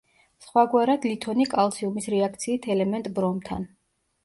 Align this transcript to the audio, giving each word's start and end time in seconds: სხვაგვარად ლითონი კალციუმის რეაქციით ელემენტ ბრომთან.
სხვაგვარად 0.45 1.05
ლითონი 1.09 1.47
კალციუმის 1.51 2.09
რეაქციით 2.15 2.69
ელემენტ 2.77 3.13
ბრომთან. 3.21 3.71